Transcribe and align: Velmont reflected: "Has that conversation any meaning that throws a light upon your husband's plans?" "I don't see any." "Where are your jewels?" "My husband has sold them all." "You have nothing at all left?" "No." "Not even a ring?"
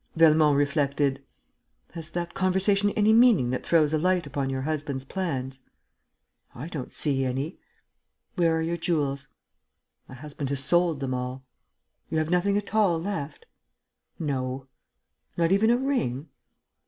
Velmont 0.15 0.57
reflected: 0.57 1.23
"Has 1.91 2.09
that 2.09 2.33
conversation 2.33 2.89
any 2.97 3.13
meaning 3.13 3.51
that 3.51 3.63
throws 3.63 3.93
a 3.93 3.99
light 3.99 4.25
upon 4.25 4.49
your 4.49 4.63
husband's 4.63 5.05
plans?" 5.05 5.59
"I 6.55 6.69
don't 6.69 6.91
see 6.91 7.23
any." 7.23 7.59
"Where 8.33 8.57
are 8.57 8.63
your 8.63 8.77
jewels?" 8.77 9.27
"My 10.07 10.15
husband 10.15 10.49
has 10.49 10.59
sold 10.63 11.01
them 11.01 11.13
all." 11.13 11.45
"You 12.09 12.17
have 12.17 12.31
nothing 12.31 12.57
at 12.57 12.73
all 12.73 12.99
left?" 12.99 13.45
"No." 14.17 14.65
"Not 15.37 15.51
even 15.51 15.69
a 15.69 15.77
ring?" 15.77 16.29